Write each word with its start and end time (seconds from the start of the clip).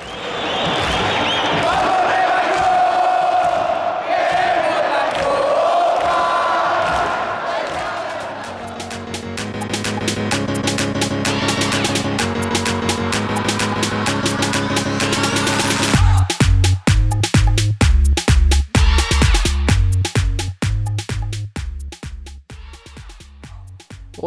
何? 0.00 0.81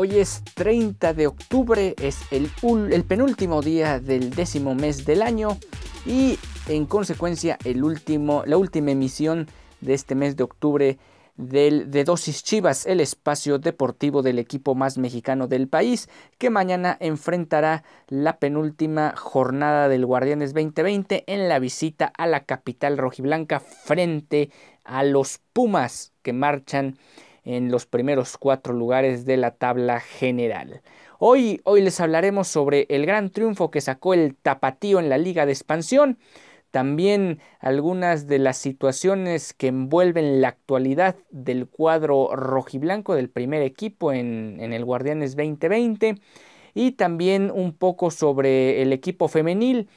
Hoy 0.06 0.20
es 0.20 0.44
30 0.54 1.16
de 1.16 1.26
octubre, 1.26 1.96
es 2.00 2.20
el, 2.30 2.52
penúltimo 3.06 3.64
día 3.64 4.00
del 4.00 4.30
décimo 4.30 4.76
mes 4.76 5.04
del 5.04 5.24
año 5.24 5.58
y 6.06 6.38
en 6.68 6.86
consecuencia 6.86 7.58
el 7.66 7.84
último, 7.84 8.44
la 8.46 8.58
última 8.58 8.92
emisión 8.92 9.48
de 9.82 9.96
este 9.96 10.14
mes 10.14 10.36
de 10.36 10.44
octubre 10.44 11.00
del, 11.38 11.90
de 11.90 12.04
Dosis 12.04 12.44
Chivas, 12.44 12.86
el 12.86 13.00
espacio 13.00 13.58
deportivo 13.58 14.22
del 14.22 14.38
equipo 14.38 14.76
más 14.76 15.00
mexicano 15.00 15.48
del 15.48 15.68
país, 15.68 16.08
que 16.38 16.52
mañana 16.52 16.98
enfrentará 17.00 17.84
la 18.08 18.38
penúltima 18.38 19.16
jornada 19.18 19.90
del 19.90 20.06
Guardianes 20.06 20.54
2020 20.54 21.24
en 21.26 21.50
la 21.50 21.58
visita 21.58 22.14
a 22.16 22.28
la 22.28 22.44
capital 22.44 23.00
rojiblanca 23.00 23.60
frente 23.60 24.52
a 24.84 25.04
los 25.04 25.40
Pumas 25.52 26.14
que 26.22 26.32
marchan 26.32 26.96
en 27.46 27.72
los 27.72 27.86
primeros 27.86 28.38
cuatro 28.38 28.74
lugares 28.74 29.26
de 29.26 29.38
la 29.38 29.52
tabla 29.52 30.00
general. 30.02 30.82
Hoy, 31.20 31.62
hoy 31.64 31.82
les 31.82 32.02
hablaremos 32.02 32.48
sobre 32.48 32.88
el 32.90 33.06
gran 33.06 33.30
triunfo 33.30 33.72
que 33.72 33.80
sacó 33.80 34.14
el 34.14 34.36
Tapatío 34.36 35.00
en 35.00 35.10
la 35.10 35.18
Liga 35.18 35.46
de 35.46 35.54
Expansión, 35.54 36.18
también 36.72 37.40
algunas 37.62 38.28
de 38.28 38.40
las 38.40 38.58
situaciones 38.58 39.54
que 39.54 39.68
envuelven 39.68 40.42
la 40.42 40.50
actualidad 40.50 41.16
del 41.30 41.68
cuadro 41.68 42.36
rojiblanco 42.36 43.16
del 43.16 43.30
primer 43.30 43.62
equipo 43.62 44.12
en, 44.12 44.58
en 44.60 44.74
el 44.74 44.84
Guardianes 44.84 45.38
2020 45.38 46.16
y 46.74 46.92
también 46.92 47.50
un 47.50 47.74
poco 47.74 48.12
sobre 48.12 48.82
el 48.82 48.92
equipo 48.92 49.30
femenil 49.30 49.88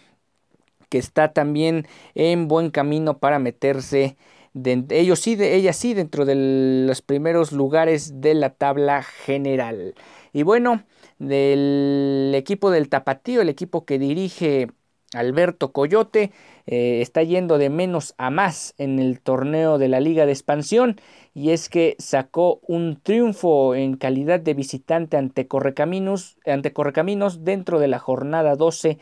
que 0.88 0.98
está 0.98 1.32
también 1.32 1.86
en 2.14 2.48
buen 2.48 2.70
camino 2.70 3.18
para 3.18 3.38
meterse 3.38 4.16
ellos 4.54 5.20
sí, 5.20 5.36
de, 5.36 5.54
ella 5.54 5.72
sí, 5.72 5.94
dentro 5.94 6.24
de 6.24 6.86
los 6.86 7.02
primeros 7.02 7.52
lugares 7.52 8.20
de 8.20 8.34
la 8.34 8.50
tabla 8.50 9.02
general. 9.02 9.94
Y 10.32 10.42
bueno, 10.42 10.84
del 11.18 12.32
equipo 12.34 12.70
del 12.70 12.88
Tapatío, 12.88 13.40
el 13.40 13.48
equipo 13.48 13.84
que 13.84 13.98
dirige 13.98 14.68
Alberto 15.14 15.72
Coyote, 15.72 16.32
eh, 16.66 17.00
está 17.00 17.22
yendo 17.22 17.56
de 17.56 17.70
menos 17.70 18.14
a 18.18 18.30
más 18.30 18.74
en 18.76 18.98
el 18.98 19.20
torneo 19.20 19.78
de 19.78 19.88
la 19.88 20.00
Liga 20.00 20.26
de 20.26 20.32
Expansión 20.32 21.00
y 21.32 21.50
es 21.50 21.70
que 21.70 21.96
sacó 21.98 22.60
un 22.66 23.00
triunfo 23.02 23.74
en 23.74 23.96
calidad 23.96 24.38
de 24.38 24.52
visitante 24.52 25.16
ante 25.16 25.48
Correcaminos, 25.48 26.36
ante 26.44 26.72
Correcaminos 26.74 27.42
dentro 27.42 27.78
de 27.78 27.88
la 27.88 27.98
jornada 27.98 28.54
12 28.54 28.98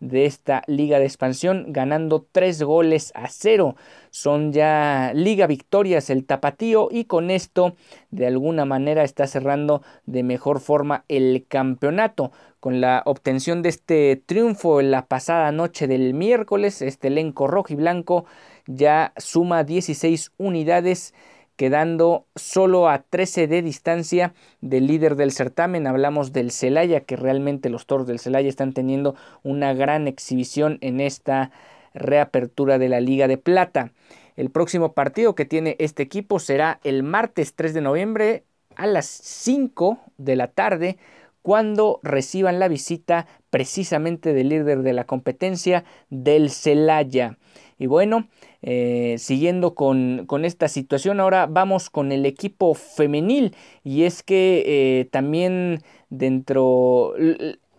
de 0.00 0.24
esta 0.24 0.62
liga 0.66 0.98
de 0.98 1.04
expansión, 1.04 1.66
ganando 1.68 2.26
tres 2.32 2.62
goles 2.62 3.12
a 3.14 3.28
cero. 3.28 3.76
Son 4.10 4.52
ya 4.52 5.12
liga 5.14 5.46
victorias 5.46 6.10
el 6.10 6.24
tapatío 6.24 6.88
y 6.90 7.04
con 7.04 7.30
esto 7.30 7.76
de 8.10 8.26
alguna 8.26 8.64
manera 8.64 9.04
está 9.04 9.26
cerrando 9.26 9.82
de 10.06 10.22
mejor 10.22 10.60
forma 10.60 11.04
el 11.08 11.44
campeonato. 11.46 12.32
Con 12.58 12.80
la 12.80 13.02
obtención 13.06 13.62
de 13.62 13.70
este 13.70 14.22
triunfo 14.26 14.80
en 14.80 14.90
la 14.90 15.06
pasada 15.06 15.52
noche 15.52 15.86
del 15.86 16.12
miércoles, 16.12 16.82
este 16.82 17.08
elenco 17.08 17.46
rojo 17.46 17.72
y 17.72 17.76
blanco 17.76 18.26
ya 18.66 19.12
suma 19.16 19.64
16 19.64 20.32
unidades 20.36 21.14
quedando 21.60 22.24
solo 22.36 22.88
a 22.88 23.02
13 23.02 23.46
de 23.46 23.60
distancia 23.60 24.32
del 24.62 24.86
líder 24.86 25.14
del 25.14 25.30
certamen. 25.30 25.86
Hablamos 25.86 26.32
del 26.32 26.52
Celaya, 26.52 27.00
que 27.00 27.16
realmente 27.16 27.68
los 27.68 27.84
toros 27.84 28.06
del 28.06 28.18
Celaya 28.18 28.48
están 28.48 28.72
teniendo 28.72 29.14
una 29.42 29.74
gran 29.74 30.08
exhibición 30.08 30.78
en 30.80 31.02
esta 31.02 31.50
reapertura 31.92 32.78
de 32.78 32.88
la 32.88 33.00
Liga 33.00 33.28
de 33.28 33.36
Plata. 33.36 33.92
El 34.36 34.48
próximo 34.48 34.94
partido 34.94 35.34
que 35.34 35.44
tiene 35.44 35.76
este 35.80 36.02
equipo 36.02 36.38
será 36.38 36.80
el 36.82 37.02
martes 37.02 37.52
3 37.54 37.74
de 37.74 37.82
noviembre 37.82 38.44
a 38.76 38.86
las 38.86 39.04
5 39.04 39.98
de 40.16 40.36
la 40.36 40.46
tarde 40.46 40.96
cuando 41.42 42.00
reciban 42.02 42.58
la 42.58 42.68
visita 42.68 43.26
precisamente 43.50 44.32
del 44.32 44.48
líder 44.48 44.80
de 44.80 44.94
la 44.94 45.04
competencia 45.04 45.84
del 46.08 46.48
Celaya. 46.48 47.36
Y 47.80 47.86
bueno, 47.86 48.28
eh, 48.60 49.16
siguiendo 49.18 49.74
con, 49.74 50.26
esta 50.44 50.68
situación, 50.68 51.18
ahora 51.18 51.46
vamos 51.46 51.88
con 51.88 52.12
el 52.12 52.26
equipo 52.26 52.74
femenil. 52.74 53.56
Y 53.82 54.02
es 54.02 54.22
que 54.22 54.62
eh, 54.66 55.04
también 55.06 55.80
dentro, 56.10 57.14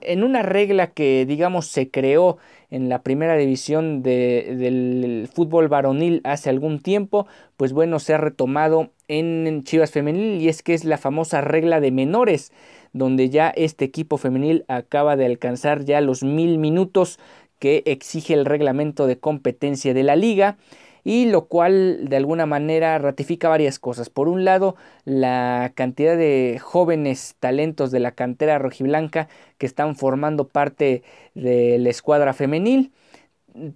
en 0.01 0.23
una 0.23 0.41
regla 0.41 0.87
que 0.87 1.27
digamos 1.27 1.67
se 1.67 1.91
creó 1.91 2.39
en 2.71 2.89
la 2.89 3.03
primera 3.03 3.35
división 3.35 4.01
del 4.01 5.29
fútbol 5.31 5.67
varonil 5.67 6.21
hace 6.23 6.49
algún 6.49 6.79
tiempo, 6.79 7.27
pues 7.55 7.71
bueno, 7.71 7.99
se 7.99 8.15
ha 8.15 8.17
retomado 8.17 8.89
en 9.07 9.63
Chivas 9.65 9.91
Femenil 9.91 10.41
y 10.41 10.49
es 10.49 10.63
que 10.63 10.73
es 10.73 10.83
la 10.83 10.97
famosa 10.97 11.41
regla 11.41 11.79
de 11.79 11.91
menores, 11.91 12.51
donde 12.91 13.29
ya 13.29 13.49
este 13.49 13.85
equipo 13.85 14.17
femenil 14.17 14.65
acaba 14.67 15.15
de 15.15 15.27
alcanzar 15.27 15.85
ya 15.85 16.01
los 16.01 16.23
mil 16.23 16.57
minutos 16.57 17.19
que 17.61 17.83
exige 17.85 18.33
el 18.33 18.45
reglamento 18.45 19.05
de 19.05 19.19
competencia 19.19 19.93
de 19.93 20.01
la 20.01 20.15
liga 20.15 20.57
y 21.03 21.25
lo 21.25 21.45
cual 21.45 22.09
de 22.09 22.17
alguna 22.17 22.47
manera 22.47 22.97
ratifica 22.97 23.49
varias 23.49 23.77
cosas. 23.77 24.09
Por 24.09 24.27
un 24.27 24.45
lado, 24.45 24.75
la 25.05 25.71
cantidad 25.75 26.17
de 26.17 26.59
jóvenes 26.59 27.35
talentos 27.39 27.91
de 27.91 27.99
la 27.99 28.13
cantera 28.13 28.57
rojiblanca 28.57 29.29
que 29.59 29.67
están 29.67 29.95
formando 29.95 30.47
parte 30.47 31.03
de 31.35 31.77
la 31.77 31.89
escuadra 31.89 32.33
femenil. 32.33 32.91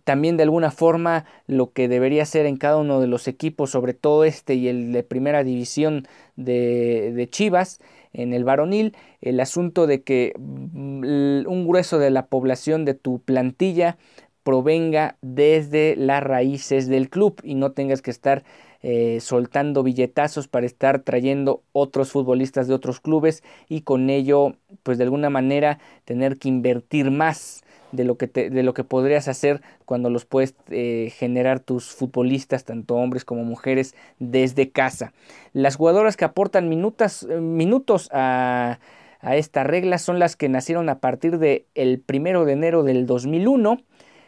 También 0.04 0.36
de 0.38 0.44
alguna 0.44 0.72
forma 0.72 1.26
lo 1.46 1.72
que 1.72 1.88
debería 1.88 2.26
ser 2.26 2.48
en 2.48 2.58
cada 2.58 2.78
uno 2.78 3.00
de 3.00 3.08
los 3.08 3.28
equipos, 3.28 3.70
sobre 3.70 3.94
todo 3.94 4.24
este 4.24 4.56
y 4.56 4.68
el 4.68 4.94
de 4.94 5.04
primera 5.04 5.44
división 5.44 6.08
de, 6.38 7.12
de 7.14 7.30
Chivas, 7.30 7.80
en 8.16 8.34
el 8.34 8.44
varonil, 8.44 8.96
el 9.22 9.40
asunto 9.40 9.88
de 9.88 10.04
que 10.04 10.34
mm, 10.38 11.48
un 11.48 11.68
grueso 11.68 12.00
de 12.00 12.12
la 12.12 12.28
población 12.28 12.86
de 12.86 12.94
tu 12.94 13.20
plantilla 13.22 13.98
provenga 14.44 15.18
desde 15.22 15.96
las 15.96 16.24
raíces 16.24 16.88
del 16.88 17.10
club 17.10 17.42
y 17.44 17.56
no 17.56 17.72
tengas 17.72 18.02
que 18.02 18.12
estar 18.12 18.44
eh, 18.88 19.20
soltando 19.20 19.82
billetazos 19.82 20.48
para 20.48 20.68
estar 20.68 21.00
trayendo 21.00 21.64
otros 21.72 22.12
futbolistas 22.12 22.68
de 22.68 22.76
otros 22.76 23.00
clubes 23.00 23.44
y 23.68 23.82
con 23.82 24.12
ello 24.12 24.58
pues 24.84 25.00
de 25.00 25.06
alguna 25.06 25.32
manera 25.32 25.80
tener 26.04 26.38
que 26.38 26.50
invertir 26.50 27.10
más 27.10 27.64
de 27.94 28.04
lo 28.04 28.16
que, 28.20 28.28
de 28.28 28.62
lo 28.62 28.76
que 28.76 28.84
podrías 28.84 29.28
hacer 29.28 29.64
cuando 29.86 30.12
los 30.12 30.26
puedes 30.26 30.54
eh, 30.70 31.12
generar 31.18 31.62
tus 31.62 31.96
futbolistas, 31.96 32.64
tanto 32.64 32.94
hombres 32.94 33.26
como 33.26 33.44
mujeres, 33.44 33.96
desde 34.20 34.70
casa. 34.70 35.14
Las 35.52 35.78
jugadoras 35.78 36.16
que 36.16 36.26
aportan 36.26 36.70
minutos, 36.70 37.26
eh, 37.28 37.40
minutos 37.40 38.08
a, 38.14 38.78
a, 39.20 39.36
esta 39.36 39.64
regla 39.64 39.98
son 39.98 40.20
las 40.20 40.36
que 40.36 40.48
nacieron 40.48 40.90
a 40.90 41.00
partir 41.00 41.40
del 41.40 41.66
el 41.74 42.00
primero 42.02 42.46
de 42.46 42.54
enero 42.54 42.84
del 42.84 43.08
2001 43.08 43.80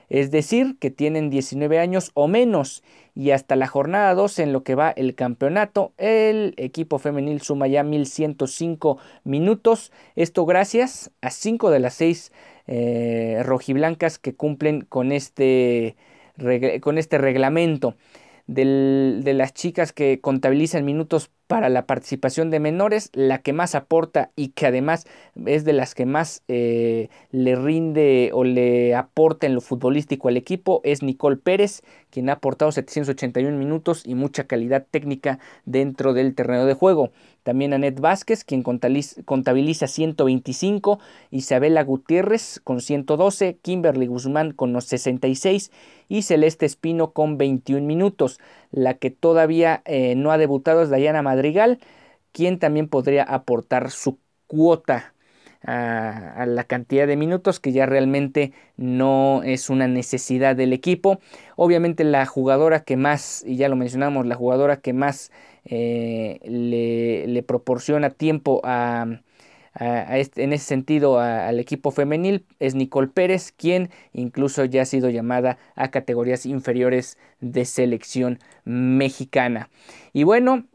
es 0.10 0.32
decir, 0.32 0.78
que 0.80 0.92
tienen 0.92 1.30
19 1.30 1.80
años 1.80 2.12
o 2.14 2.28
menos 2.28 2.84
y 3.16 3.32
hasta 3.32 3.56
la 3.56 3.68
jornada 3.68 4.14
12 4.14 4.44
en 4.44 4.54
lo 4.54 4.64
que 4.64 4.76
va 4.76 4.92
el 4.92 5.16
campeonato, 5.16 5.94
el 5.98 6.54
equipo 6.58 7.00
femenil 7.00 7.42
suma 7.42 7.68
ya 7.68 7.84
1105 7.84 8.98
minutos, 9.24 9.92
esto 10.16 10.46
gracias 10.46 11.12
a 11.22 11.30
5 11.30 11.72
de 11.72 11.80
las 11.80 11.96
6 11.96 12.32
eh, 12.68 13.42
rojiblancas 13.44 14.20
que 14.20 14.36
cumplen 14.36 14.82
con 14.82 15.12
este, 15.12 15.96
con 16.82 16.98
este 16.98 17.18
reglamento. 17.18 17.96
de 18.48 19.34
las 19.36 19.54
chicas 19.54 19.92
que 19.92 20.22
contabilizan 20.22 20.86
minutos 20.86 21.32
para 21.48 21.70
la 21.70 21.86
participación 21.86 22.50
de 22.50 22.60
menores, 22.60 23.10
la 23.14 23.40
que 23.40 23.54
más 23.54 23.74
aporta 23.74 24.32
y 24.36 24.50
que 24.50 24.68
además 24.68 25.08
es 25.46 25.64
de 25.64 25.74
las 25.74 25.96
que 25.96 26.06
más 26.06 26.44
eh, 26.48 27.10
le 27.32 27.56
rinde 27.56 28.32
o 28.34 28.44
le 28.44 28.94
aporta 28.96 29.48
en 29.48 29.56
lo 29.56 29.62
futbolístico 29.62 30.28
al 30.28 30.38
equipo 30.38 30.82
es 30.84 31.04
Nicole 31.04 31.38
Pérez, 31.38 31.84
quien 32.10 32.30
ha 32.30 32.34
aportado 32.34 32.72
781 32.72 33.58
minutos 33.58 34.04
y 34.06 34.16
mucha 34.16 34.46
calidad 34.46 34.86
técnica 34.90 35.40
dentro 35.66 36.14
del 36.14 36.36
terreno 36.36 36.66
de 36.66 36.74
juego. 36.74 37.12
También 37.44 37.74
Anet 37.74 38.02
Vázquez, 38.02 38.44
quien 38.44 38.62
contabiliza 38.62 39.88
125, 39.88 41.00
Isabela 41.32 41.82
Gutiérrez 41.86 42.60
con 42.62 42.82
112, 42.82 43.58
Kimberly 43.62 44.08
Guzmán 44.08 44.52
con 44.52 44.82
66 44.82 45.72
y 46.10 46.24
Celeste 46.24 46.66
Espino 46.66 47.12
con 47.12 47.38
21 47.38 47.86
minutos. 47.86 48.40
La 48.72 48.96
que 48.96 49.12
todavía 49.12 49.82
eh, 49.86 50.16
no 50.16 50.32
ha 50.32 50.38
debutado 50.38 50.82
es 50.82 50.90
Dayana 50.90 51.22
Madrigal, 51.22 51.80
quien 52.32 52.60
también 52.60 52.88
podría 52.88 53.24
aportar 53.24 53.92
su 53.92 54.20
cuota 54.48 55.14
a, 55.64 56.46
la 56.48 56.64
cantidad 56.64 57.08
de 57.08 57.18
minutos 57.18 57.60
que 57.60 57.72
ya 57.72 57.86
realmente 57.86 58.54
no 58.78 59.42
es 59.44 59.70
una 59.70 59.88
necesidad 59.88 60.56
del 60.56 60.74
equipo. 60.74 61.20
Obviamente 61.56 62.04
la 62.04 62.26
jugadora 62.26 62.84
que 62.84 62.98
más, 62.98 63.44
y 63.46 63.58
ya 63.58 63.70
lo 63.70 63.76
mencionamos, 63.76 64.26
la 64.26 64.36
jugadora 64.36 64.82
que 64.82 64.94
más 64.94 65.32
eh, 65.66 66.40
le, 66.46 67.44
proporciona 67.44 68.10
tiempo 68.12 68.62
a, 68.64 69.22
en 69.80 70.54
ese 70.54 70.66
sentido 70.66 71.20
al 71.20 71.60
equipo 71.60 71.92
femenil 71.92 72.46
es 72.60 72.76
Nicole 72.76 73.08
Pérez, 73.08 73.52
quien 73.52 73.90
incluso 74.14 74.66
ya 74.66 74.82
ha 74.82 74.86
sido 74.86 75.10
llamada 75.10 75.58
a 75.76 75.92
categorías 75.92 76.46
inferiores 76.46 77.18
de 77.42 77.66
selección 77.66 78.40
mexicana. 78.66 79.70
Y 80.14 80.24
bueno, 80.24 80.66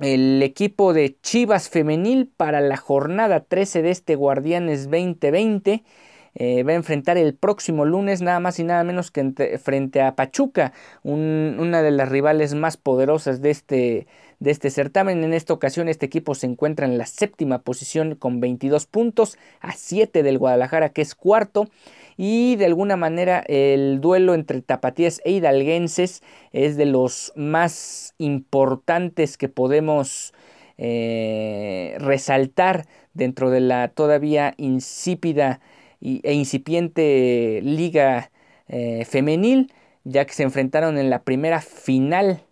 el 0.00 0.42
equipo 0.42 0.92
de 0.92 1.16
Chivas 1.22 1.68
Femenil 1.68 2.26
para 2.36 2.60
la 2.60 2.76
jornada 2.76 3.40
13 3.40 3.82
de 3.82 3.90
este 3.90 4.16
Guardianes 4.16 4.90
2020. 4.90 5.84
Eh, 6.34 6.62
va 6.62 6.72
a 6.72 6.76
enfrentar 6.76 7.18
el 7.18 7.34
próximo 7.34 7.84
lunes 7.84 8.22
nada 8.22 8.40
más 8.40 8.58
y 8.58 8.64
nada 8.64 8.84
menos 8.84 9.10
que 9.10 9.58
frente 9.62 10.00
a 10.00 10.16
Pachuca, 10.16 10.72
una 11.02 11.82
de 11.82 11.90
las 11.90 12.08
rivales 12.08 12.54
más 12.54 12.76
poderosas 12.78 13.42
de 13.42 13.50
este, 13.50 14.06
de 14.40 14.50
este 14.50 14.70
certamen. 14.70 15.24
En 15.24 15.34
esta 15.34 15.52
ocasión 15.52 15.88
este 15.88 16.06
equipo 16.06 16.34
se 16.34 16.46
encuentra 16.46 16.86
en 16.86 16.96
la 16.96 17.06
séptima 17.06 17.58
posición 17.58 18.14
con 18.14 18.40
22 18.40 18.86
puntos 18.86 19.36
a 19.60 19.72
7 19.72 20.22
del 20.22 20.38
Guadalajara 20.38 20.88
que 20.88 21.02
es 21.02 21.14
cuarto 21.14 21.68
y 22.16 22.56
de 22.56 22.66
alguna 22.66 22.96
manera 22.96 23.40
el 23.46 24.00
duelo 24.00 24.34
entre 24.34 24.62
tapatías 24.62 25.20
e 25.24 25.32
hidalguenses 25.32 26.22
es 26.52 26.76
de 26.76 26.86
los 26.86 27.32
más 27.36 28.14
importantes 28.18 29.36
que 29.36 29.48
podemos 29.48 30.32
eh, 30.78 31.94
resaltar 31.98 32.86
dentro 33.14 33.50
de 33.50 33.60
la 33.60 33.88
todavía 33.88 34.54
insípida 34.56 35.60
e 36.02 36.34
incipiente 36.34 37.60
liga 37.62 38.30
eh, 38.68 39.04
femenil 39.04 39.72
ya 40.04 40.24
que 40.24 40.34
se 40.34 40.42
enfrentaron 40.42 40.98
en 40.98 41.10
la 41.10 41.22
primera 41.22 41.60
final 41.60 42.42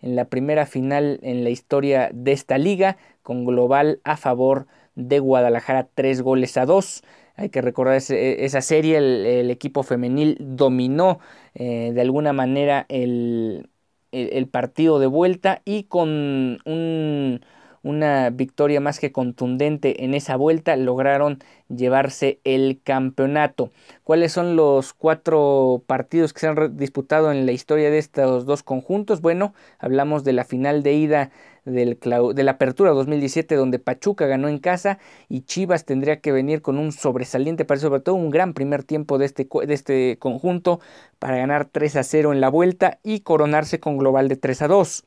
en 0.00 0.16
la 0.16 0.26
primera 0.26 0.66
final 0.66 1.18
en 1.22 1.44
la 1.44 1.50
historia 1.50 2.10
de 2.12 2.32
esta 2.32 2.58
liga 2.58 2.96
con 3.22 3.44
global 3.44 4.00
a 4.04 4.16
favor 4.16 4.66
de 4.94 5.18
Guadalajara 5.20 5.88
tres 5.94 6.22
goles 6.22 6.56
a 6.56 6.66
dos. 6.66 7.02
Hay 7.36 7.50
que 7.50 7.60
recordar 7.60 7.96
esa 7.96 8.60
serie, 8.62 8.96
el, 8.96 9.50
equipo 9.50 9.82
femenil 9.82 10.38
dominó 10.40 11.20
eh, 11.54 11.92
de 11.94 12.00
alguna 12.00 12.32
manera 12.32 12.86
el, 12.88 13.68
el, 14.10 14.48
partido 14.48 14.98
de 14.98 15.06
vuelta 15.06 15.60
y 15.66 15.84
con 15.84 16.58
un, 16.64 17.40
una 17.86 18.30
victoria 18.30 18.80
más 18.80 18.98
que 18.98 19.12
contundente 19.12 20.04
en 20.04 20.14
esa 20.14 20.34
vuelta 20.36 20.74
lograron 20.74 21.38
llevarse 21.68 22.40
el 22.42 22.80
campeonato. 22.82 23.70
¿Cuáles 24.02 24.32
son 24.32 24.56
los 24.56 24.92
cuatro 24.92 25.84
partidos 25.86 26.32
que 26.32 26.40
se 26.40 26.48
han 26.48 26.76
disputado 26.76 27.30
en 27.30 27.46
la 27.46 27.52
historia 27.52 27.90
de 27.90 27.98
estos 27.98 28.44
dos 28.44 28.64
conjuntos? 28.64 29.20
Bueno, 29.20 29.54
hablamos 29.78 30.24
de 30.24 30.32
la 30.32 30.44
final 30.44 30.82
de 30.82 30.94
ida 30.94 31.30
del, 31.64 31.98
de 32.34 32.42
la 32.42 32.52
apertura 32.52 32.90
2017 32.90 33.54
donde 33.54 33.78
Pachuca 33.78 34.26
ganó 34.26 34.48
en 34.48 34.58
casa 34.58 34.98
y 35.28 35.42
Chivas 35.42 35.84
tendría 35.84 36.20
que 36.20 36.32
venir 36.32 36.62
con 36.62 36.78
un 36.78 36.90
sobresaliente, 36.90 37.64
para 37.64 37.78
sobre 37.78 38.00
todo 38.00 38.16
un 38.16 38.30
gran 38.30 38.52
primer 38.52 38.82
tiempo 38.82 39.18
de 39.18 39.26
este, 39.26 39.48
de 39.66 39.74
este 39.74 40.16
conjunto 40.18 40.80
para 41.20 41.36
ganar 41.36 41.66
3 41.66 41.96
a 41.96 42.02
0 42.02 42.32
en 42.32 42.40
la 42.40 42.48
vuelta 42.48 42.98
y 43.04 43.20
coronarse 43.20 43.78
con 43.78 43.96
global 43.96 44.28
de 44.28 44.36
3 44.36 44.62
a 44.62 44.68
2. 44.68 45.04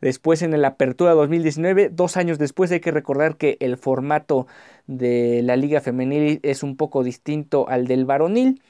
Después 0.00 0.42
en 0.42 0.60
la 0.60 0.68
apertura 0.68 1.12
2019, 1.12 1.90
dos 1.90 2.16
años 2.16 2.38
después 2.38 2.70
hay 2.72 2.80
que 2.80 2.90
recordar 2.90 3.36
que 3.36 3.56
el 3.60 3.76
formato 3.76 4.46
de 4.86 5.42
la 5.42 5.56
liga 5.56 5.80
femenil 5.80 6.40
es 6.42 6.62
un 6.62 6.76
poco 6.76 7.02
distinto 7.04 7.68
al 7.68 7.86
del 7.86 8.04
varonil 8.04 8.60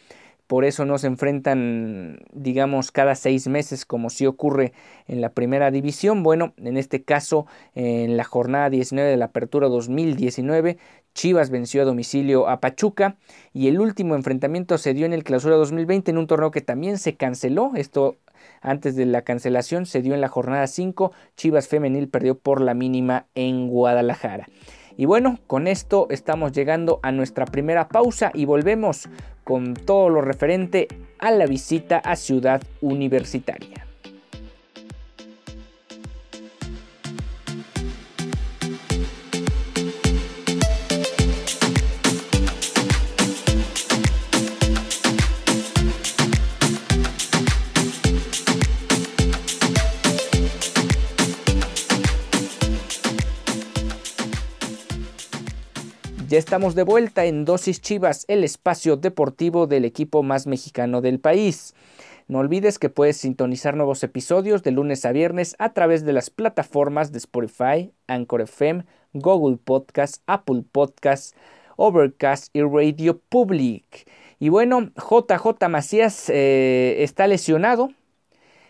por 0.50 0.64
eso 0.64 0.84
no 0.84 0.98
se 0.98 1.06
enfrentan, 1.06 2.18
digamos, 2.32 2.90
cada 2.90 3.14
seis 3.14 3.46
meses 3.46 3.84
como 3.86 4.10
si 4.10 4.26
ocurre 4.26 4.72
en 5.06 5.20
la 5.20 5.28
primera 5.28 5.70
división. 5.70 6.24
Bueno, 6.24 6.54
en 6.56 6.76
este 6.76 7.04
caso, 7.04 7.46
en 7.76 8.16
la 8.16 8.24
jornada 8.24 8.68
19 8.68 9.10
de 9.10 9.16
la 9.16 9.26
apertura 9.26 9.68
2019, 9.68 10.76
Chivas 11.14 11.50
venció 11.50 11.82
a 11.82 11.84
domicilio 11.84 12.48
a 12.48 12.58
Pachuca 12.58 13.16
y 13.52 13.68
el 13.68 13.78
último 13.78 14.16
enfrentamiento 14.16 14.76
se 14.76 14.92
dio 14.92 15.06
en 15.06 15.12
el 15.12 15.22
clausura 15.22 15.54
2020 15.54 16.10
en 16.10 16.18
un 16.18 16.26
torneo 16.26 16.50
que 16.50 16.62
también 16.62 16.98
se 16.98 17.14
canceló. 17.14 17.70
Esto 17.76 18.16
antes 18.60 18.96
de 18.96 19.06
la 19.06 19.22
cancelación 19.22 19.86
se 19.86 20.02
dio 20.02 20.14
en 20.14 20.20
la 20.20 20.28
jornada 20.28 20.66
5. 20.66 21.12
Chivas 21.36 21.68
femenil 21.68 22.08
perdió 22.08 22.38
por 22.38 22.60
la 22.60 22.74
mínima 22.74 23.26
en 23.34 23.68
Guadalajara. 23.68 24.46
Y 24.96 25.06
bueno, 25.06 25.38
con 25.46 25.66
esto 25.66 26.06
estamos 26.10 26.52
llegando 26.52 27.00
a 27.02 27.12
nuestra 27.12 27.46
primera 27.46 27.88
pausa 27.88 28.30
y 28.34 28.44
volvemos 28.44 29.08
con 29.44 29.74
todo 29.74 30.10
lo 30.10 30.20
referente 30.20 30.88
a 31.18 31.30
la 31.30 31.46
visita 31.46 31.98
a 31.98 32.16
Ciudad 32.16 32.62
Universitaria. 32.80 33.89
Ya 56.30 56.38
estamos 56.38 56.76
de 56.76 56.84
vuelta 56.84 57.24
en 57.24 57.44
Dosis 57.44 57.80
Chivas, 57.80 58.24
el 58.28 58.44
espacio 58.44 58.96
deportivo 58.96 59.66
del 59.66 59.84
equipo 59.84 60.22
más 60.22 60.46
mexicano 60.46 61.00
del 61.00 61.18
país. 61.18 61.74
No 62.28 62.38
olvides 62.38 62.78
que 62.78 62.88
puedes 62.88 63.16
sintonizar 63.16 63.76
nuevos 63.76 64.04
episodios 64.04 64.62
de 64.62 64.70
lunes 64.70 65.04
a 65.04 65.10
viernes 65.10 65.56
a 65.58 65.72
través 65.72 66.04
de 66.04 66.12
las 66.12 66.30
plataformas 66.30 67.10
de 67.10 67.18
Spotify, 67.18 67.92
Anchor 68.06 68.42
FM, 68.42 68.84
Google 69.12 69.56
Podcast, 69.56 70.22
Apple 70.28 70.62
Podcast, 70.70 71.34
Overcast 71.74 72.54
y 72.54 72.62
Radio 72.62 73.18
Public. 73.28 74.08
Y 74.38 74.50
bueno, 74.50 74.92
JJ 74.94 75.68
Macías 75.68 76.30
eh, 76.30 76.98
está 77.00 77.26
lesionado, 77.26 77.90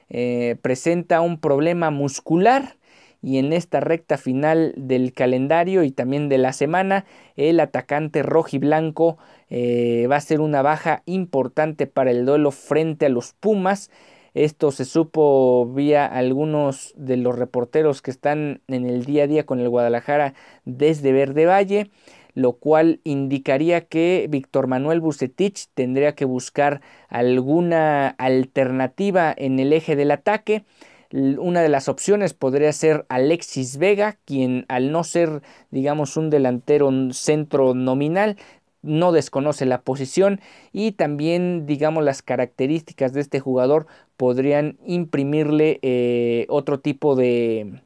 eh, 0.08 0.56
presenta 0.62 1.20
un 1.20 1.38
problema 1.38 1.90
muscular 1.90 2.79
y 3.22 3.38
en 3.38 3.52
esta 3.52 3.80
recta 3.80 4.16
final 4.16 4.72
del 4.76 5.12
calendario 5.12 5.82
y 5.82 5.90
también 5.90 6.28
de 6.28 6.38
la 6.38 6.52
semana 6.52 7.04
el 7.36 7.60
atacante 7.60 8.22
rojiblanco 8.22 9.18
eh, 9.48 10.06
va 10.10 10.16
a 10.16 10.20
ser 10.20 10.40
una 10.40 10.62
baja 10.62 11.02
importante 11.06 11.86
para 11.86 12.10
el 12.10 12.24
duelo 12.24 12.50
frente 12.50 13.06
a 13.06 13.10
los 13.10 13.32
Pumas. 13.32 13.90
Esto 14.32 14.70
se 14.70 14.84
supo 14.84 15.66
vía 15.66 16.06
algunos 16.06 16.94
de 16.96 17.16
los 17.16 17.36
reporteros 17.36 18.00
que 18.00 18.12
están 18.12 18.62
en 18.68 18.86
el 18.86 19.04
día 19.04 19.24
a 19.24 19.26
día 19.26 19.44
con 19.44 19.58
el 19.58 19.68
Guadalajara 19.68 20.34
desde 20.64 21.12
Verde 21.12 21.46
Valle, 21.46 21.90
lo 22.34 22.52
cual 22.52 23.00
indicaría 23.02 23.86
que 23.86 24.26
Víctor 24.30 24.68
Manuel 24.68 25.00
Bucetich 25.00 25.66
tendría 25.74 26.14
que 26.14 26.24
buscar 26.24 26.80
alguna 27.08 28.08
alternativa 28.08 29.34
en 29.36 29.58
el 29.58 29.72
eje 29.72 29.96
del 29.96 30.12
ataque. 30.12 30.64
Una 31.12 31.60
de 31.62 31.68
las 31.68 31.88
opciones 31.88 32.34
podría 32.34 32.72
ser 32.72 33.04
Alexis 33.08 33.78
Vega, 33.78 34.18
quien 34.24 34.64
al 34.68 34.92
no 34.92 35.02
ser, 35.02 35.42
digamos, 35.70 36.16
un 36.16 36.30
delantero 36.30 36.90
centro 37.12 37.74
nominal, 37.74 38.36
no 38.82 39.12
desconoce 39.12 39.66
la 39.66 39.82
posición 39.82 40.40
y 40.72 40.92
también, 40.92 41.66
digamos, 41.66 42.04
las 42.04 42.22
características 42.22 43.12
de 43.12 43.20
este 43.20 43.40
jugador 43.40 43.86
podrían 44.16 44.78
imprimirle 44.86 45.80
eh, 45.82 46.46
otro 46.48 46.80
tipo 46.80 47.16
de, 47.16 47.82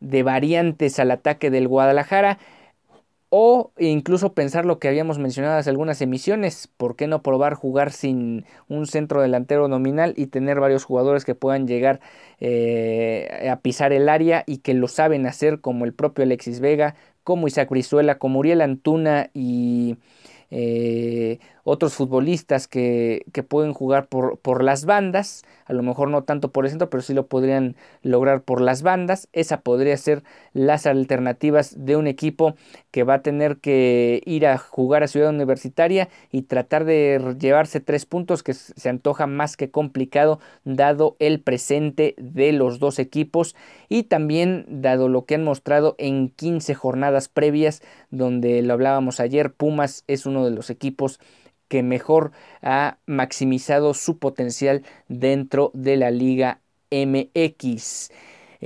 de 0.00 0.22
variantes 0.22 0.98
al 0.98 1.10
ataque 1.10 1.50
del 1.50 1.68
Guadalajara. 1.68 2.38
O 3.38 3.70
incluso 3.78 4.32
pensar 4.32 4.64
lo 4.64 4.78
que 4.78 4.88
habíamos 4.88 5.18
mencionado 5.18 5.58
hace 5.58 5.68
algunas 5.68 6.00
emisiones, 6.00 6.68
¿por 6.78 6.96
qué 6.96 7.06
no 7.06 7.22
probar 7.22 7.52
jugar 7.52 7.92
sin 7.92 8.46
un 8.66 8.86
centro 8.86 9.20
delantero 9.20 9.68
nominal 9.68 10.14
y 10.16 10.28
tener 10.28 10.58
varios 10.58 10.84
jugadores 10.84 11.26
que 11.26 11.34
puedan 11.34 11.66
llegar 11.66 12.00
eh, 12.40 13.46
a 13.52 13.60
pisar 13.60 13.92
el 13.92 14.08
área 14.08 14.42
y 14.46 14.58
que 14.58 14.72
lo 14.72 14.88
saben 14.88 15.26
hacer 15.26 15.60
como 15.60 15.84
el 15.84 15.92
propio 15.92 16.24
Alexis 16.24 16.60
Vega, 16.60 16.94
como 17.24 17.46
Isaac 17.46 17.68
Brizuela, 17.68 18.16
como 18.16 18.38
Uriel 18.38 18.62
Antuna 18.62 19.28
y 19.34 19.98
eh, 20.50 21.38
otros 21.68 21.94
futbolistas 21.94 22.68
que, 22.68 23.24
pueden 23.48 23.74
jugar 23.74 24.06
por, 24.06 24.38
por, 24.38 24.62
las 24.62 24.84
bandas, 24.84 25.44
a 25.64 25.72
lo 25.72 25.82
mejor 25.82 26.08
no 26.08 26.22
tanto 26.22 26.52
por 26.52 26.64
el 26.64 26.70
centro, 26.70 26.88
pero 26.88 27.02
sí 27.02 27.12
lo 27.12 27.26
podrían 27.26 27.74
lograr 28.02 28.42
por 28.42 28.60
las 28.60 28.82
bandas. 28.82 29.28
Esa 29.32 29.62
podría 29.62 29.96
ser 29.96 30.22
las 30.52 30.86
alternativas 30.86 31.74
de 31.76 31.96
un 31.96 32.06
equipo 32.06 32.54
que 32.92 33.02
va 33.02 33.14
a 33.14 33.22
tener 33.22 33.56
que 33.56 34.22
ir 34.26 34.46
a 34.46 34.58
jugar 34.58 35.02
a 35.02 35.08
Ciudad 35.08 35.30
Universitaria 35.30 36.08
y 36.30 36.42
tratar 36.42 36.84
de 36.84 37.34
llevarse 37.40 37.80
tres 37.80 38.06
puntos 38.06 38.44
que 38.44 38.54
se 38.54 38.88
antoja 38.88 39.26
más 39.26 39.56
que 39.56 39.72
complicado 39.72 40.38
dado 40.62 41.16
el 41.18 41.40
presente 41.40 42.14
de 42.16 42.52
los 42.52 42.78
dos 42.78 43.00
equipos 43.00 43.56
y 43.88 44.04
también 44.04 44.66
dado 44.68 45.08
lo 45.08 45.24
que 45.24 45.34
han 45.34 45.42
mostrado 45.42 45.96
en 45.98 46.28
15 46.28 46.74
jornadas 46.74 47.28
previas 47.28 47.82
donde 48.10 48.62
lo 48.62 48.72
hablábamos 48.72 49.18
ayer, 49.18 49.52
Pumas 49.52 50.04
es 50.06 50.26
uno 50.26 50.44
de 50.44 50.52
los 50.52 50.70
equipos 50.70 51.18
que 51.68 51.82
mejor 51.82 52.32
ha 52.62 52.98
maximizado 53.06 53.94
su 53.94 54.18
potencial 54.18 54.84
dentro 55.08 55.70
de 55.74 55.96
la 55.96 56.10
Liga 56.10 56.60
MX. 56.90 58.10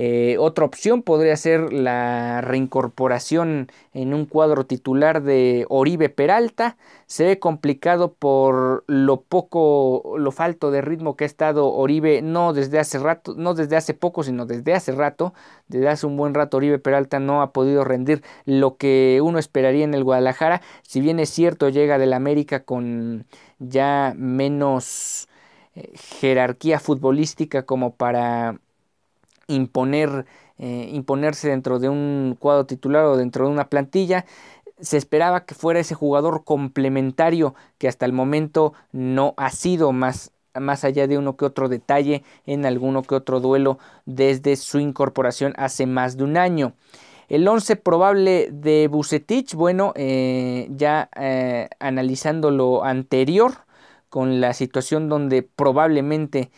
Eh, 0.03 0.37
otra 0.39 0.65
opción 0.65 1.03
podría 1.03 1.37
ser 1.37 1.71
la 1.71 2.41
reincorporación 2.41 3.67
en 3.93 4.15
un 4.15 4.25
cuadro 4.25 4.65
titular 4.65 5.21
de 5.21 5.67
Oribe 5.69 6.09
Peralta. 6.09 6.75
Se 7.05 7.23
ve 7.23 7.37
complicado 7.37 8.11
por 8.11 8.83
lo 8.87 9.21
poco, 9.21 10.15
lo 10.17 10.31
falto 10.31 10.71
de 10.71 10.81
ritmo 10.81 11.15
que 11.15 11.25
ha 11.25 11.27
estado 11.27 11.71
Oribe, 11.71 12.23
no 12.23 12.51
desde 12.51 12.79
hace 12.79 12.97
rato, 12.97 13.35
no 13.37 13.53
desde 13.53 13.75
hace 13.75 13.93
poco, 13.93 14.23
sino 14.23 14.47
desde 14.47 14.73
hace 14.73 14.91
rato. 14.91 15.35
Desde 15.67 15.87
hace 15.89 16.07
un 16.07 16.17
buen 16.17 16.33
rato 16.33 16.57
Oribe 16.57 16.79
Peralta 16.79 17.19
no 17.19 17.43
ha 17.43 17.53
podido 17.53 17.83
rendir 17.83 18.23
lo 18.45 18.77
que 18.77 19.19
uno 19.23 19.37
esperaría 19.37 19.83
en 19.83 19.93
el 19.93 20.03
Guadalajara. 20.03 20.63
Si 20.81 20.99
bien 20.99 21.19
es 21.19 21.29
cierto, 21.29 21.69
llega 21.69 21.99
del 21.99 22.13
América 22.13 22.63
con 22.63 23.27
ya 23.59 24.15
menos 24.17 25.29
eh, 25.75 25.91
jerarquía 25.93 26.79
futbolística 26.79 27.67
como 27.67 27.93
para 27.95 28.59
imponer, 29.53 30.25
eh, 30.57 30.89
imponerse 30.91 31.49
dentro 31.49 31.79
de 31.79 31.89
un 31.89 32.35
cuadro 32.39 32.65
titular 32.65 33.05
o 33.05 33.17
dentro 33.17 33.45
de 33.45 33.51
una 33.51 33.69
plantilla. 33.69 34.25
Se 34.79 34.97
esperaba 34.97 35.45
que 35.45 35.55
fuera 35.55 35.79
ese 35.79 35.95
jugador 35.95 36.43
complementario 36.43 37.55
que 37.77 37.87
hasta 37.87 38.05
el 38.05 38.13
momento 38.13 38.73
no 38.91 39.33
ha 39.37 39.51
sido 39.51 39.91
más 39.91 40.31
más 40.59 40.83
allá 40.83 41.07
de 41.07 41.17
uno 41.17 41.37
que 41.37 41.45
otro 41.45 41.69
detalle 41.69 42.23
en 42.45 42.65
alguno 42.65 43.03
que 43.03 43.15
otro 43.15 43.39
duelo 43.39 43.79
desde 44.05 44.57
su 44.57 44.79
incorporación 44.79 45.53
hace 45.55 45.85
más 45.85 46.17
de 46.17 46.25
un 46.25 46.35
año. 46.35 46.73
El 47.29 47.47
11 47.47 47.77
probable 47.77 48.49
de 48.51 48.89
Bucetich, 48.89 49.53
bueno, 49.55 49.93
eh, 49.95 50.67
ya 50.71 51.09
eh, 51.15 51.69
analizando 51.79 52.51
lo 52.51 52.83
anterior 52.83 53.53
con 54.09 54.41
la 54.41 54.53
situación 54.53 55.07
donde 55.07 55.41
probablemente 55.41 56.51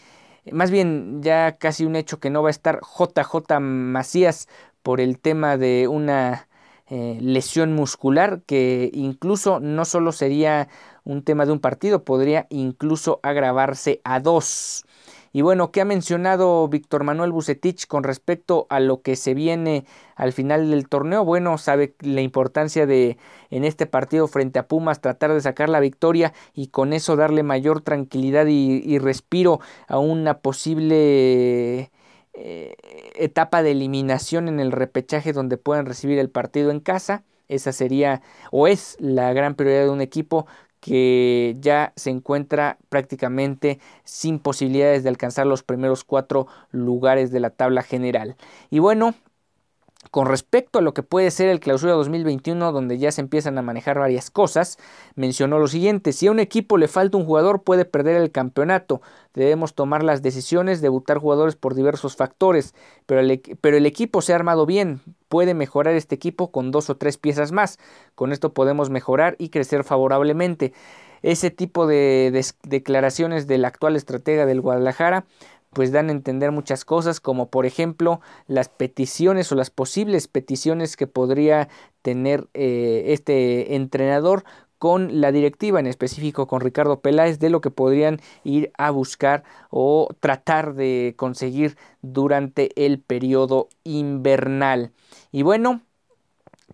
más 0.51 0.71
bien 0.71 1.21
ya 1.21 1.57
casi 1.57 1.85
un 1.85 1.95
hecho 1.95 2.19
que 2.19 2.29
no 2.29 2.43
va 2.43 2.50
a 2.50 2.51
estar 2.51 2.81
JJ 2.81 3.59
Macías 3.59 4.47
por 4.81 5.00
el 5.00 5.19
tema 5.19 5.57
de 5.57 5.88
una 5.88 6.47
eh, 6.88 7.17
lesión 7.21 7.73
muscular 7.73 8.41
que 8.45 8.91
incluso 8.93 9.59
no 9.59 9.85
solo 9.85 10.12
sería 10.12 10.67
un 11.05 11.23
tema 11.23 11.45
de 11.45 11.53
un 11.53 11.59
partido, 11.59 12.03
podría 12.03 12.45
incluso 12.50 13.19
agravarse 13.23 14.01
a 14.03 14.19
dos. 14.19 14.85
Y 15.36 15.42
bueno, 15.42 15.72
¿qué 15.72 15.82
ha 15.82 15.86
mencionado 15.86 16.68
Víctor 16.68 17.04
Manuel 17.04 17.32
Bucetich 17.32 17.88
con 17.88 18.04
respecto 18.04 18.68
a 18.70 18.80
lo 18.80 19.02
que 19.02 19.16
se 19.16 19.34
viene 19.34 19.84
al 20.16 20.32
final 20.32 20.70
del 20.70 20.88
torneo? 20.88 21.25
Bueno, 21.25 21.58
sabe 21.58 21.96
la 22.02 22.22
importancia 22.22 22.86
de 22.86 23.18
en 23.50 23.66
este 23.66 23.88
partido 23.88 24.28
frente 24.28 24.60
a 24.60 24.68
Pumas 24.68 25.02
tratar 25.02 25.34
de 25.34 25.42
sacar 25.42 25.70
la 25.70 25.80
victoria 25.80 26.34
y 26.54 26.68
con 26.68 26.94
eso 26.94 27.16
darle 27.16 27.42
mayor 27.42 27.82
tranquilidad 27.82 28.46
y, 28.48 29.00
respiro 29.00 29.60
a 29.88 29.98
una 29.98 30.38
posible 30.40 31.92
eh, 32.34 32.75
etapa 33.16 33.63
de 33.63 33.72
eliminación 33.72 34.48
en 34.48 34.60
el 34.60 34.72
repechaje 34.72 35.34
donde 35.34 35.58
puedan 35.58 35.88
recibir 35.88 36.20
el 36.20 36.30
partido 36.30 36.70
en 36.70 36.80
casa. 36.80 37.24
Esa 37.48 37.72
sería 37.72 38.22
o 38.52 38.68
es 38.68 38.98
la 39.00 39.34
gran 39.34 39.56
prioridad 39.56 39.84
de 39.86 39.90
un 39.90 40.02
equipo 40.02 40.46
que 40.84 41.56
ya 41.62 41.94
se 41.96 42.10
encuentra 42.10 42.78
prácticamente 42.90 43.80
sin 44.04 44.38
posibilidades 44.38 45.04
de 45.04 45.10
alcanzar 45.10 45.48
los 45.48 45.63
primeros 45.63 46.04
cuatro 46.04 46.48
lugares 46.72 47.32
de 47.32 47.40
la 47.40 47.52
tabla 47.52 47.84
general. 47.84 48.36
Y 48.70 48.80
bueno, 48.80 49.16
con 50.12 50.28
respecto 50.28 50.80
a 50.80 50.82
lo 50.82 50.94
que 50.94 51.02
puede 51.02 51.32
ser 51.32 51.48
el 51.48 51.62
clausura 51.62 51.94
2021, 51.94 52.74
donde 52.74 52.98
ya 52.98 53.13
se 53.13 53.22
empiezan 53.22 53.58
a 53.58 53.62
manejar 53.62 53.98
varias 53.98 54.30
cosas, 54.30 54.78
mencionó 55.16 55.58
lo 55.58 55.70
siguiente, 55.70 56.12
si 56.12 56.28
a 56.28 56.32
un 56.32 56.40
equipo 56.40 56.78
le 56.78 56.90
falta 56.90 57.16
un 57.16 57.25
jugador 57.25 57.63
puede 57.63 57.86
perder 57.86 58.18
el 58.18 58.32
campeonato, 58.32 59.02
debemos 59.34 59.75
tomar 59.75 60.04
las 60.04 60.22
decisiones, 60.22 60.82
debutar 60.82 61.18
jugadores 61.18 61.56
por 61.56 61.75
diversos 61.75 62.18
factores, 62.18 62.75
pero 63.06 63.22
el, 63.22 63.42
pero 63.62 63.78
el 63.78 63.86
equipo 63.86 64.22
se 64.22 64.34
ha 64.34 64.36
armado 64.36 64.66
bien, 64.66 65.00
puede 65.34 65.56
mejorar 65.56 65.96
este 65.96 66.13
equipo 66.13 66.52
con 66.52 66.70
dos 66.70 66.92
o 66.92 66.96
tres 66.98 67.18
piezas 67.18 67.52
más, 67.52 67.80
con 68.13 68.32
esto 68.32 68.54
podemos 68.54 68.92
mejorar 68.92 69.36
y 69.40 69.50
crecer 69.50 69.84
favorablemente. 69.84 70.74
Ese 71.24 71.50
tipo 71.50 71.88
de 71.88 72.46
declaraciones 72.62 73.48
del 73.48 73.66
actual 73.66 73.96
estratega 73.96 74.46
del 74.46 74.62
Guadalajara 74.62 75.25
pues 75.72 75.92
dan 75.92 76.10
a 76.10 76.12
entender 76.12 76.52
muchas 76.52 76.86
cosas 76.86 77.20
como 77.20 77.48
por 77.48 77.66
ejemplo 77.66 78.22
las 78.46 78.70
peticiones 78.70 79.52
o 79.52 79.56
las 79.56 79.72
posibles 79.72 80.28
peticiones 80.28 80.96
que 80.98 81.08
podría 81.08 81.68
tener 82.04 82.48
eh, 82.54 83.06
este 83.08 83.74
entrenador 83.74 84.44
con 84.78 85.22
la 85.22 85.32
directiva, 85.32 85.80
en 85.80 85.88
específico 85.88 86.46
con 86.46 86.60
Ricardo 86.60 87.00
Peláez, 87.00 87.40
de 87.40 87.50
lo 87.50 87.62
que 87.62 87.72
podrían 87.72 88.20
ir 88.44 88.72
a 88.78 88.92
buscar 88.92 89.46
o 89.72 90.10
tratar 90.20 90.75
de 90.75 91.16
conseguir 91.18 91.75
durante 92.02 92.86
el 92.86 93.00
periodo 93.00 93.70
invernal. 93.84 94.92
Y 95.34 95.42
bueno, 95.42 95.82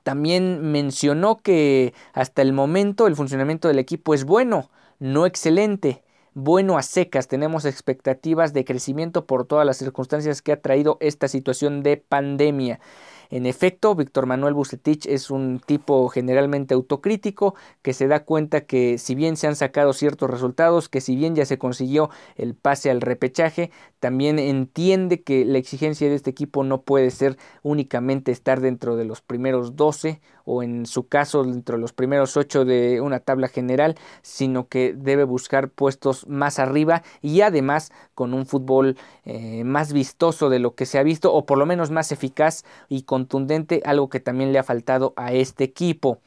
también 0.04 0.72
mencionó 0.72 1.38
que 1.38 1.94
hasta 2.13 2.42
el 2.42 2.51
momento 2.51 3.08
el 3.08 3.16
funcionamiento 3.16 3.70
del 3.70 3.80
equipo 3.80 4.13
es 4.13 4.25
bueno, 4.25 4.70
no 5.00 5.25
excelente 5.25 6.04
bueno 6.34 6.78
a 6.78 6.84
secas. 6.84 7.30
Tenemos 7.30 7.63
expectativas 7.63 8.54
de 8.54 8.66
crecimiento 8.66 9.25
por 9.25 9.46
todas 9.46 9.66
las 9.66 9.78
circunstancias 9.78 10.42
que 10.42 10.51
ha 10.51 10.62
traído 10.62 10.98
esta 11.00 11.30
situación 11.30 11.84
de 11.84 11.96
pandemia. 11.96 12.82
En 13.31 13.45
efecto, 13.45 13.93
Víctor 13.93 14.25
Manuel 14.25 14.55
Bucetich 14.55 15.05
es 15.05 15.29
un 15.29 15.62
tipo 15.63 16.09
generalmente 16.09 16.74
autocrítico 16.74 17.53
que 17.83 17.93
se 17.93 18.07
da 18.07 18.25
cuenta 18.25 18.62
que 18.62 18.98
si 18.98 19.13
bien 19.13 19.38
se 19.38 19.45
han 19.45 19.55
sacado 19.55 19.93
ciertos 19.93 20.31
resultados, 20.31 20.89
que 20.89 21.00
si 21.00 21.15
bien 21.15 21.36
ya 21.36 21.45
se 21.45 21.59
consiguió 21.59 22.09
el 22.36 22.55
pase 22.55 22.89
al 22.89 23.01
repechaje, 23.01 23.69
también 24.00 24.39
entiende 24.39 25.21
que 25.21 25.45
la 25.45 25.59
exigencia 25.59 26.09
de 26.09 26.15
este 26.15 26.31
equipo 26.31 26.63
no 26.63 26.81
puede 26.81 27.12
ser 27.12 27.38
únicamente 27.62 28.31
estar 28.31 28.62
dentro 28.62 28.95
de 28.95 29.05
los 29.05 29.21
primeros 29.21 29.75
12 29.75 30.21
o 30.50 30.63
en 30.63 30.88
su 30.88 31.08
caso 31.08 31.44
dentro 31.44 31.75
de 31.75 31.82
los 31.82 31.94
primeros 31.94 32.36
8 32.36 32.65
de 32.65 33.01
una 33.01 33.20
tabla 33.20 33.48
general, 33.48 33.96
sino 34.24 34.68
que 34.68 34.94
debe 34.98 35.24
buscar 35.24 35.70
puestos 35.70 36.27
más 36.27 36.58
arriba 36.58 37.03
y 37.22 37.41
además 37.41 37.91
con 38.15 38.34
un 38.34 38.48
fútbol 38.48 38.98
eh, 39.25 39.63
más 39.63 39.94
vistoso 39.94 40.50
de 40.50 40.58
lo 40.58 40.74
que 40.74 40.88
se 40.88 40.98
ha 40.98 41.03
visto 41.03 41.32
o 41.32 41.46
por 41.46 41.60
lo 41.60 41.68
menos 41.68 41.91
más 41.91 42.12
eficaz 42.12 42.63
y 42.88 43.03
contundente, 43.03 43.84
algo 43.86 44.10
que 44.10 44.20
también 44.20 44.51
le 44.51 44.58
ha 44.58 44.63
faltado 44.63 45.13
a 45.18 45.34
este 45.34 45.65
equipo. 45.65 46.20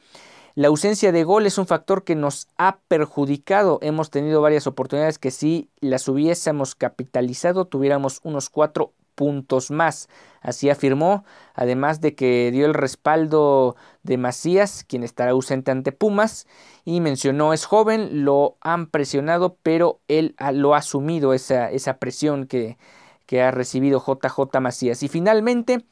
La 0.55 0.69
ausencia 0.69 1.11
de 1.11 1.23
gol 1.23 1.45
es 1.45 1.57
un 1.57 1.65
factor 1.65 2.03
que 2.03 2.15
nos 2.15 2.47
ha 2.57 2.77
perjudicado. 2.87 3.79
Hemos 3.81 4.09
tenido 4.09 4.39
varias 4.39 4.67
oportunidades 4.67 5.19
que 5.19 5.31
si 5.31 5.69
las 5.81 6.07
hubiésemos 6.07 6.75
capitalizado 6.75 7.65
tuviéramos 7.65 8.21
unos 8.23 8.49
cuatro 8.49 8.93
puntos 9.15 9.71
más. 9.71 10.09
Así 10.41 10.69
afirmó, 10.69 11.23
además 11.53 12.01
de 12.01 12.15
que 12.15 12.51
dio 12.51 12.65
el 12.65 12.73
respaldo 12.73 13.75
de 14.03 14.17
Macías, 14.17 14.83
quien 14.83 15.03
estará 15.03 15.31
ausente 15.31 15.71
ante 15.71 15.91
Pumas, 15.91 16.47
y 16.83 16.99
mencionó 16.99 17.53
es 17.53 17.65
joven, 17.65 18.25
lo 18.25 18.57
han 18.61 18.87
presionado, 18.87 19.57
pero 19.63 20.01
él 20.07 20.35
lo 20.51 20.75
ha 20.75 20.79
asumido 20.79 21.33
esa, 21.33 21.71
esa 21.71 21.97
presión 21.97 22.45
que, 22.45 22.77
que 23.25 23.41
ha 23.41 23.51
recibido 23.51 24.03
JJ 24.05 24.59
Macías. 24.59 25.01
Y 25.03 25.07
finalmente 25.07 25.85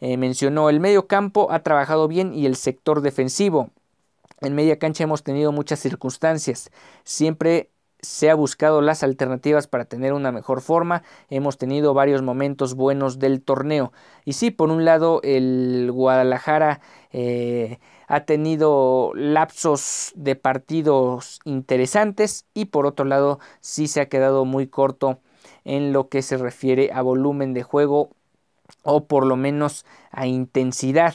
eh, 0.00 0.16
mencionó 0.16 0.70
el 0.70 0.80
medio 0.80 1.06
campo 1.06 1.48
ha 1.50 1.62
trabajado 1.62 2.08
bien 2.08 2.32
y 2.32 2.46
el 2.46 2.56
sector 2.56 3.02
defensivo. 3.02 3.70
En 4.40 4.54
media 4.54 4.78
cancha 4.78 5.04
hemos 5.04 5.22
tenido 5.22 5.52
muchas 5.52 5.80
circunstancias. 5.80 6.70
Siempre 7.04 7.70
se 8.02 8.30
ha 8.30 8.34
buscado 8.34 8.80
las 8.80 9.02
alternativas 9.02 9.66
para 9.66 9.84
tener 9.84 10.12
una 10.12 10.32
mejor 10.32 10.60
forma. 10.60 11.02
Hemos 11.28 11.58
tenido 11.58 11.94
varios 11.94 12.22
momentos 12.22 12.74
buenos 12.74 13.18
del 13.18 13.42
torneo. 13.42 13.92
Y 14.24 14.34
sí, 14.34 14.50
por 14.50 14.70
un 14.70 14.84
lado, 14.84 15.20
el 15.22 15.90
Guadalajara 15.92 16.80
eh, 17.12 17.78
ha 18.06 18.24
tenido 18.24 19.12
lapsos 19.14 20.12
de 20.16 20.36
partidos 20.36 21.40
interesantes 21.44 22.46
y 22.54 22.66
por 22.66 22.86
otro 22.86 23.04
lado 23.04 23.38
sí 23.60 23.86
se 23.86 24.00
ha 24.00 24.08
quedado 24.08 24.44
muy 24.44 24.66
corto 24.66 25.20
en 25.64 25.92
lo 25.92 26.08
que 26.08 26.22
se 26.22 26.36
refiere 26.36 26.90
a 26.92 27.02
volumen 27.02 27.54
de 27.54 27.62
juego 27.62 28.10
o 28.82 29.06
por 29.06 29.26
lo 29.26 29.36
menos 29.36 29.84
a 30.10 30.26
intensidad 30.26 31.14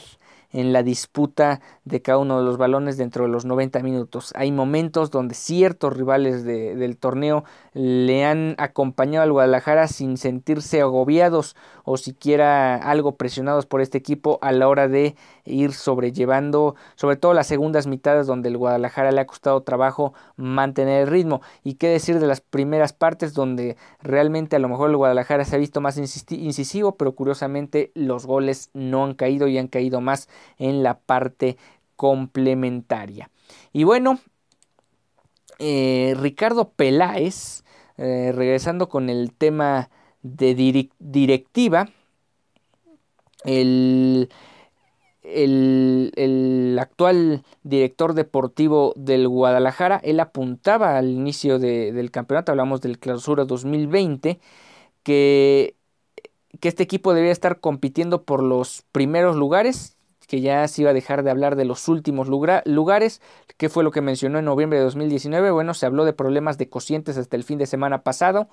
en 0.52 0.72
la 0.72 0.82
disputa 0.82 1.60
de 1.86 2.02
cada 2.02 2.18
uno 2.18 2.38
de 2.38 2.44
los 2.44 2.58
balones 2.58 2.96
dentro 2.96 3.24
de 3.24 3.30
los 3.30 3.44
90 3.44 3.78
minutos. 3.78 4.32
Hay 4.34 4.50
momentos 4.50 5.12
donde 5.12 5.36
ciertos 5.36 5.96
rivales 5.96 6.44
del 6.44 6.96
torneo 6.98 7.44
le 7.74 8.24
han 8.24 8.56
acompañado 8.58 9.22
al 9.22 9.32
Guadalajara 9.32 9.86
sin 9.86 10.16
sentirse 10.16 10.80
agobiados 10.80 11.54
o 11.84 11.96
siquiera 11.96 12.74
algo 12.74 13.14
presionados 13.14 13.66
por 13.66 13.80
este 13.80 13.98
equipo 13.98 14.40
a 14.42 14.50
la 14.50 14.66
hora 14.66 14.88
de 14.88 15.14
ir 15.44 15.72
sobrellevando, 15.72 16.74
sobre 16.96 17.14
todo 17.14 17.34
las 17.34 17.46
segundas 17.46 17.86
mitades 17.86 18.26
donde 18.26 18.48
el 18.48 18.58
Guadalajara 18.58 19.12
le 19.12 19.20
ha 19.20 19.26
costado 19.26 19.62
trabajo 19.62 20.12
mantener 20.36 21.02
el 21.02 21.06
ritmo. 21.06 21.40
Y 21.62 21.74
qué 21.74 21.88
decir 21.88 22.18
de 22.18 22.26
las 22.26 22.40
primeras 22.40 22.92
partes 22.92 23.32
donde 23.32 23.76
realmente 24.02 24.56
a 24.56 24.58
lo 24.58 24.68
mejor 24.68 24.90
el 24.90 24.96
Guadalajara 24.96 25.44
se 25.44 25.54
ha 25.54 25.60
visto 25.60 25.80
más 25.80 25.96
incisivo, 25.98 26.96
pero 26.96 27.12
curiosamente 27.12 27.92
los 27.94 28.26
goles 28.26 28.70
no 28.74 29.04
han 29.04 29.14
caído 29.14 29.46
y 29.46 29.56
han 29.56 29.68
caído 29.68 30.00
más 30.00 30.28
en 30.58 30.82
la 30.82 30.98
parte 30.98 31.56
complementaria. 31.96 33.30
Y 33.72 33.84
bueno, 33.84 34.20
eh, 35.58 36.14
Ricardo 36.18 36.70
Peláez, 36.70 37.64
eh, 37.96 38.32
regresando 38.34 38.88
con 38.88 39.08
el 39.08 39.32
tema 39.32 39.90
de 40.22 40.54
directiva, 40.98 41.88
el, 43.44 44.28
el, 45.22 46.78
actual 46.80 47.42
director 47.62 48.14
deportivo 48.14 48.92
del 48.96 49.28
Guadalajara, 49.28 50.00
él 50.02 50.20
apuntaba 50.20 50.98
al 50.98 51.08
inicio 51.08 51.58
del 51.58 52.10
campeonato, 52.10 52.52
hablamos 52.52 52.80
del 52.80 52.98
clausura 52.98 53.44
2020, 53.44 54.38
que, 55.02 55.76
que 56.60 56.68
este 56.68 56.82
equipo 56.82 57.14
debía 57.14 57.32
estar 57.32 57.60
compitiendo 57.60 58.24
por 58.24 58.42
los 58.42 58.84
primeros 58.92 59.36
lugares 59.36 59.95
que 60.26 60.40
ya 60.40 60.66
se 60.68 60.82
iba 60.82 60.90
a 60.90 60.94
dejar 60.94 61.22
de 61.22 61.30
hablar 61.30 61.56
de 61.56 61.64
los 61.64 61.88
últimos 61.88 62.28
lugares, 62.28 63.20
que 63.56 63.68
fue 63.68 63.84
lo 63.84 63.90
que 63.90 64.00
mencionó 64.00 64.38
en 64.38 64.44
noviembre 64.44 64.78
de 64.78 64.84
2019. 64.84 65.50
Bueno, 65.50 65.74
se 65.74 65.86
habló 65.86 66.04
de 66.04 66.12
problemas 66.12 66.58
de 66.58 66.68
cocientes 66.68 67.16
hasta 67.16 67.36
el 67.36 67.44
fin 67.44 67.58
de 67.58 67.66
semana 67.66 68.02
pasado. 68.02 68.48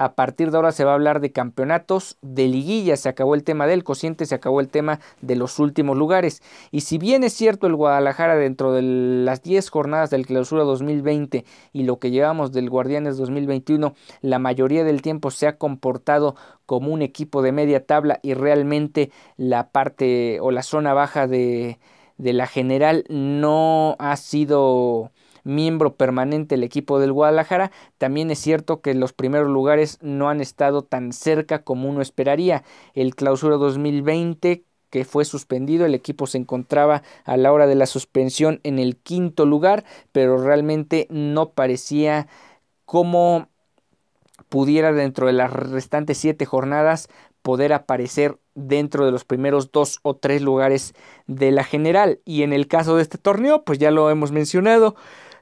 A 0.00 0.14
partir 0.14 0.50
de 0.50 0.56
ahora 0.56 0.72
se 0.72 0.86
va 0.86 0.92
a 0.92 0.94
hablar 0.94 1.20
de 1.20 1.30
campeonatos, 1.30 2.16
de 2.22 2.48
liguilla, 2.48 2.96
se 2.96 3.10
acabó 3.10 3.34
el 3.34 3.44
tema 3.44 3.66
del 3.66 3.84
cociente, 3.84 4.24
se 4.24 4.34
acabó 4.34 4.60
el 4.60 4.70
tema 4.70 4.98
de 5.20 5.36
los 5.36 5.58
últimos 5.58 5.94
lugares. 5.94 6.42
Y 6.70 6.80
si 6.80 6.96
bien 6.96 7.22
es 7.22 7.34
cierto 7.34 7.66
el 7.66 7.76
Guadalajara 7.76 8.36
dentro 8.36 8.72
de 8.72 8.80
las 8.80 9.42
10 9.42 9.68
jornadas 9.68 10.08
del 10.08 10.24
clausura 10.24 10.64
2020 10.64 11.44
y 11.74 11.82
lo 11.82 11.98
que 11.98 12.10
llevamos 12.10 12.50
del 12.50 12.70
Guardianes 12.70 13.18
2021, 13.18 13.92
la 14.22 14.38
mayoría 14.38 14.84
del 14.84 15.02
tiempo 15.02 15.30
se 15.30 15.46
ha 15.46 15.58
comportado 15.58 16.34
como 16.64 16.94
un 16.94 17.02
equipo 17.02 17.42
de 17.42 17.52
media 17.52 17.84
tabla 17.84 18.20
y 18.22 18.32
realmente 18.32 19.10
la 19.36 19.70
parte 19.70 20.40
o 20.40 20.50
la 20.50 20.62
zona 20.62 20.94
baja 20.94 21.26
de, 21.26 21.78
de 22.16 22.32
la 22.32 22.46
general 22.46 23.04
no 23.10 23.96
ha 23.98 24.16
sido 24.16 25.12
miembro 25.44 25.94
permanente 25.94 26.54
del 26.54 26.64
equipo 26.64 26.98
del 26.98 27.12
Guadalajara, 27.12 27.70
también 27.98 28.30
es 28.30 28.38
cierto 28.38 28.80
que 28.80 28.94
los 28.94 29.12
primeros 29.12 29.48
lugares 29.48 29.98
no 30.00 30.28
han 30.28 30.40
estado 30.40 30.82
tan 30.82 31.12
cerca 31.12 31.62
como 31.62 31.88
uno 31.88 32.02
esperaría. 32.02 32.64
El 32.94 33.14
clausura 33.14 33.56
2020 33.56 34.64
que 34.90 35.04
fue 35.04 35.24
suspendido, 35.24 35.86
el 35.86 35.94
equipo 35.94 36.26
se 36.26 36.38
encontraba 36.38 37.02
a 37.24 37.36
la 37.36 37.52
hora 37.52 37.66
de 37.66 37.76
la 37.76 37.86
suspensión 37.86 38.60
en 38.64 38.78
el 38.78 38.96
quinto 38.96 39.46
lugar, 39.46 39.84
pero 40.12 40.36
realmente 40.36 41.06
no 41.10 41.50
parecía 41.50 42.26
como 42.84 43.48
pudiera 44.48 44.92
dentro 44.92 45.28
de 45.28 45.32
las 45.32 45.52
restantes 45.52 46.18
siete 46.18 46.44
jornadas 46.44 47.08
poder 47.42 47.72
aparecer 47.72 48.38
dentro 48.54 49.06
de 49.06 49.12
los 49.12 49.24
primeros 49.24 49.72
dos 49.72 50.00
o 50.02 50.16
tres 50.16 50.42
lugares 50.42 50.94
de 51.26 51.52
la 51.52 51.64
general. 51.64 52.20
Y 52.24 52.42
en 52.42 52.52
el 52.52 52.66
caso 52.66 52.96
de 52.96 53.02
este 53.02 53.16
torneo, 53.16 53.64
pues 53.64 53.78
ya 53.78 53.90
lo 53.90 54.10
hemos 54.10 54.32
mencionado, 54.32 54.96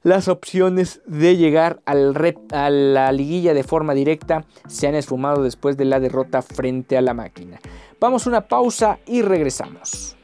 las 0.08 0.28
opciones 0.28 1.02
de 1.06 1.36
llegar 1.36 1.80
a 1.84 1.94
la 1.94 3.12
liguilla 3.12 3.54
de 3.54 3.62
forma 3.62 3.94
directa 3.94 4.44
se 4.66 4.88
han 4.88 4.94
esfumado 4.94 5.42
después 5.42 5.76
de 5.76 5.84
la 5.84 6.00
derrota 6.00 6.42
frente 6.42 6.96
a 6.96 7.02
la 7.02 7.14
máquina. 7.14 7.60
Vamos 8.00 8.26
a 8.26 8.30
una 8.30 8.48
pausa 8.48 8.98
y 9.06 9.22
regresamos. 9.22 10.16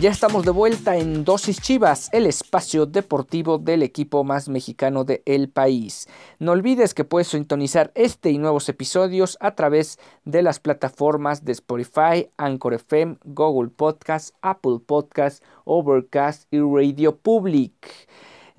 Ya 0.00 0.08
estamos 0.08 0.46
de 0.46 0.50
vuelta 0.50 0.96
en 0.96 1.26
Dosis 1.26 1.60
Chivas, 1.60 2.08
el 2.14 2.24
espacio 2.24 2.86
deportivo 2.86 3.58
del 3.58 3.82
equipo 3.82 4.24
más 4.24 4.48
mexicano 4.48 5.04
del 5.04 5.20
el 5.26 5.50
país. 5.50 6.08
No 6.38 6.52
olvides 6.52 6.94
que 6.94 7.04
puedes 7.04 7.28
sintonizar 7.28 7.92
este 7.94 8.30
y 8.30 8.38
nuevos 8.38 8.70
episodios 8.70 9.36
a 9.40 9.54
través 9.54 9.98
de 10.24 10.40
las 10.40 10.58
plataformas 10.58 11.44
de 11.44 11.52
Spotify, 11.52 12.30
Anchor 12.38 12.72
FM, 12.72 13.18
Google 13.26 13.68
Podcast, 13.68 14.34
Apple 14.40 14.78
Podcast, 14.86 15.44
Overcast 15.66 16.50
y 16.50 16.60
Radio 16.60 17.14
Public. 17.16 18.08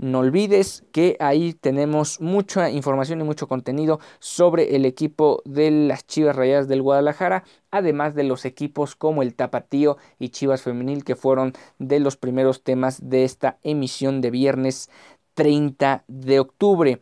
No 0.01 0.17
olvides 0.17 0.83
que 0.91 1.15
ahí 1.19 1.53
tenemos 1.53 2.19
mucha 2.21 2.71
información 2.71 3.21
y 3.21 3.23
mucho 3.23 3.47
contenido 3.47 3.99
sobre 4.17 4.75
el 4.75 4.85
equipo 4.85 5.43
de 5.45 5.69
las 5.69 6.07
Chivas 6.07 6.35
Rayadas 6.35 6.67
del 6.67 6.81
Guadalajara, 6.81 7.43
además 7.69 8.15
de 8.15 8.23
los 8.23 8.45
equipos 8.45 8.95
como 8.95 9.21
el 9.21 9.35
Tapatío 9.35 9.97
y 10.17 10.29
Chivas 10.29 10.63
Femenil 10.63 11.03
que 11.03 11.15
fueron 11.15 11.53
de 11.77 11.99
los 11.99 12.17
primeros 12.17 12.63
temas 12.63 13.11
de 13.11 13.25
esta 13.25 13.59
emisión 13.61 14.21
de 14.21 14.31
viernes 14.31 14.89
30 15.35 16.03
de 16.07 16.39
octubre. 16.39 16.99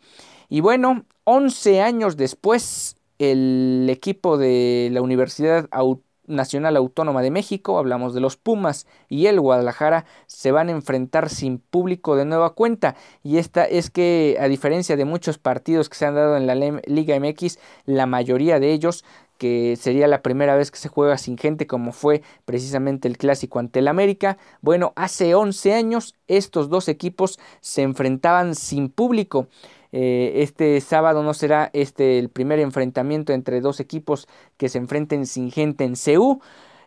Y 0.49 0.59
bueno, 0.59 1.05
11 1.23 1.81
años 1.81 2.17
después, 2.17 2.97
el 3.17 3.87
equipo 3.89 4.37
de 4.37 4.89
la 4.91 5.01
Universidad 5.01 5.69
Autónoma 5.71 6.08
Nacional 6.29 6.77
Autónoma 6.77 7.21
de 7.21 7.31
México, 7.31 7.77
hablamos 7.77 8.13
de 8.13 8.21
los 8.21 8.37
Pumas 8.37 8.87
y 9.09 9.25
el 9.25 9.41
Guadalajara, 9.41 10.05
se 10.27 10.51
van 10.51 10.69
a 10.69 10.71
enfrentar 10.71 11.29
sin 11.29 11.57
público 11.59 12.15
de 12.15 12.25
nueva 12.25 12.51
cuenta. 12.51 12.95
Y 13.23 13.37
esta 13.37 13.65
es 13.65 13.89
que, 13.89 14.37
a 14.39 14.47
diferencia 14.47 14.95
de 14.95 15.05
muchos 15.05 15.37
partidos 15.37 15.89
que 15.89 15.97
se 15.97 16.05
han 16.05 16.15
dado 16.15 16.37
en 16.37 16.47
la 16.47 16.55
Liga 16.55 17.19
MX, 17.19 17.59
la 17.85 18.05
mayoría 18.05 18.59
de 18.59 18.71
ellos 18.71 19.03
que 19.39 19.77
sería 19.77 20.07
la 20.07 20.21
primera 20.21 20.55
vez 20.55 20.69
que 20.69 20.77
se 20.77 20.89
juega 20.89 21.17
sin 21.17 21.37
gente 21.37 21.65
como 21.65 21.93
fue 21.93 22.21
precisamente 22.45 23.07
el 23.07 23.17
clásico 23.17 23.57
ante 23.57 23.79
el 23.79 23.87
América. 23.87 24.37
Bueno, 24.61 24.91
hace 24.95 25.33
11 25.33 25.73
años 25.73 26.15
estos 26.27 26.69
dos 26.69 26.89
equipos 26.89 27.39
se 27.61 27.81
enfrentaban 27.81 28.53
sin 28.53 28.89
público. 28.89 29.47
Eh, 29.91 30.33
este 30.43 30.79
sábado 30.81 31.23
no 31.23 31.33
será 31.33 31.69
este 31.73 32.19
el 32.19 32.29
primer 32.29 32.59
enfrentamiento 32.59 33.33
entre 33.33 33.61
dos 33.61 33.79
equipos 33.79 34.27
que 34.57 34.69
se 34.69 34.77
enfrenten 34.77 35.25
sin 35.25 35.51
gente 35.51 35.83
en 35.83 35.95
CEU. 35.95 36.41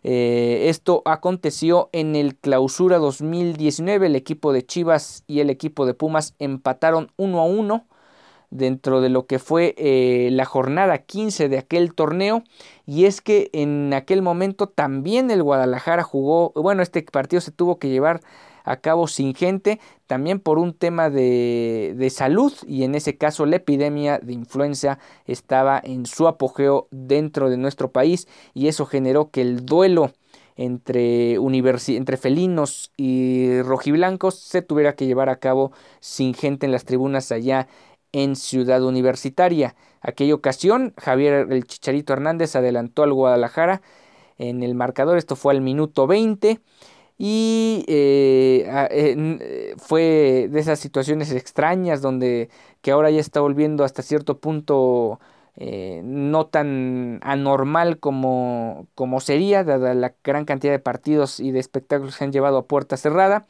Eh, 0.04 0.66
esto 0.68 1.02
aconteció 1.04 1.88
en 1.92 2.16
el 2.16 2.36
clausura 2.36 2.98
2019. 2.98 4.06
El 4.06 4.16
equipo 4.16 4.52
de 4.52 4.64
Chivas 4.64 5.24
y 5.26 5.40
el 5.40 5.50
equipo 5.50 5.86
de 5.86 5.94
Pumas 5.94 6.34
empataron 6.38 7.12
uno 7.16 7.40
a 7.40 7.44
uno 7.44 7.86
dentro 8.50 9.00
de 9.00 9.08
lo 9.08 9.26
que 9.26 9.38
fue 9.38 9.74
eh, 9.78 10.28
la 10.30 10.44
jornada 10.44 10.98
15 10.98 11.48
de 11.48 11.58
aquel 11.58 11.94
torneo. 11.94 12.42
Y 12.86 13.06
es 13.06 13.20
que 13.20 13.50
en 13.52 13.94
aquel 13.94 14.22
momento 14.22 14.68
también 14.68 15.30
el 15.30 15.42
Guadalajara 15.42 16.02
jugó, 16.02 16.52
bueno, 16.54 16.82
este 16.82 17.02
partido 17.02 17.40
se 17.40 17.52
tuvo 17.52 17.78
que 17.78 17.88
llevar 17.88 18.20
a 18.64 18.76
cabo 18.76 19.08
sin 19.08 19.34
gente, 19.34 19.80
también 20.06 20.40
por 20.40 20.58
un 20.58 20.74
tema 20.74 21.10
de, 21.10 21.94
de 21.96 22.10
salud 22.10 22.52
y 22.66 22.84
en 22.84 22.94
ese 22.94 23.16
caso 23.16 23.46
la 23.46 23.56
epidemia 23.56 24.18
de 24.18 24.32
influenza 24.32 24.98
estaba 25.26 25.80
en 25.82 26.06
su 26.06 26.28
apogeo 26.28 26.88
dentro 26.90 27.50
de 27.50 27.56
nuestro 27.56 27.92
país 27.92 28.28
y 28.54 28.68
eso 28.68 28.86
generó 28.86 29.30
que 29.30 29.42
el 29.42 29.64
duelo 29.64 30.12
entre, 30.56 31.34
entre 31.36 32.16
felinos 32.16 32.92
y 32.96 33.62
rojiblancos 33.62 34.38
se 34.38 34.62
tuviera 34.62 34.94
que 34.94 35.06
llevar 35.06 35.28
a 35.28 35.36
cabo 35.36 35.72
sin 36.00 36.34
gente 36.34 36.66
en 36.66 36.72
las 36.72 36.84
tribunas 36.84 37.32
allá 37.32 37.68
en 38.12 38.36
Ciudad 38.36 38.82
Universitaria. 38.82 39.74
Aquella 40.00 40.34
ocasión, 40.34 40.92
Javier 40.98 41.48
el 41.50 41.64
Chicharito 41.64 42.12
Hernández 42.12 42.56
adelantó 42.56 43.02
al 43.02 43.12
Guadalajara 43.12 43.80
en 44.38 44.62
el 44.62 44.74
marcador, 44.74 45.18
esto 45.18 45.36
fue 45.36 45.54
al 45.54 45.60
minuto 45.60 46.06
20 46.06 46.60
y 47.18 47.84
eh, 47.88 48.66
eh, 48.90 49.74
fue 49.78 50.48
de 50.50 50.60
esas 50.60 50.78
situaciones 50.80 51.32
extrañas 51.32 52.02
donde 52.02 52.50
que 52.80 52.90
ahora 52.90 53.10
ya 53.10 53.20
está 53.20 53.40
volviendo 53.40 53.84
hasta 53.84 54.02
cierto 54.02 54.38
punto 54.40 55.20
eh, 55.56 56.00
no 56.04 56.46
tan 56.46 57.20
anormal 57.22 57.98
como, 57.98 58.86
como 58.94 59.20
sería, 59.20 59.64
dada 59.64 59.94
la 59.94 60.14
gran 60.24 60.44
cantidad 60.44 60.72
de 60.72 60.78
partidos 60.78 61.40
y 61.40 61.52
de 61.52 61.60
espectáculos 61.60 62.16
que 62.16 62.24
han 62.24 62.32
llevado 62.32 62.58
a 62.58 62.66
puerta 62.66 62.96
cerrada 62.96 63.46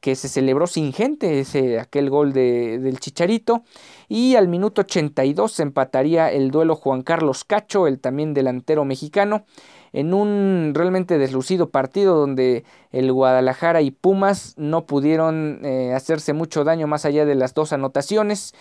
que 0.00 0.14
se 0.14 0.28
celebró 0.28 0.66
sin 0.66 0.92
gente, 0.92 1.40
ese, 1.40 1.80
aquel 1.80 2.10
gol 2.10 2.32
de, 2.32 2.78
del 2.78 3.00
Chicharito. 3.00 3.64
Y 4.08 4.36
al 4.36 4.48
minuto 4.48 4.82
82 4.82 5.52
se 5.52 5.62
empataría 5.62 6.30
el 6.30 6.50
duelo 6.50 6.76
Juan 6.76 7.02
Carlos 7.02 7.44
Cacho, 7.44 7.86
el 7.86 7.98
también 8.00 8.34
delantero 8.34 8.84
mexicano, 8.84 9.44
en 9.92 10.14
un 10.14 10.72
realmente 10.74 11.18
deslucido 11.18 11.70
partido 11.70 12.16
donde 12.16 12.64
el 12.90 13.12
Guadalajara 13.12 13.82
y 13.82 13.90
Pumas 13.90 14.54
no 14.56 14.86
pudieron 14.86 15.60
eh, 15.64 15.92
hacerse 15.94 16.32
mucho 16.32 16.64
daño 16.64 16.86
más 16.86 17.04
allá 17.04 17.24
de 17.24 17.34
las 17.34 17.54
dos 17.54 17.72
anotaciones 17.72 18.54